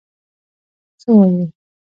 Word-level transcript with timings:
څه 1.01 1.09
وايې؟ 1.17 1.45